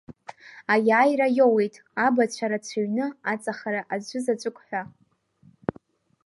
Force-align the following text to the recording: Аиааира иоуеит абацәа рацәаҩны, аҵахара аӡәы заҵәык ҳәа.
Аиааира 0.73 1.27
иоуеит 1.37 1.75
абацәа 2.05 2.51
рацәаҩны, 2.51 3.05
аҵахара 3.31 3.81
аӡәы 3.93 4.19
заҵәык 4.25 4.57
ҳәа. 4.65 4.81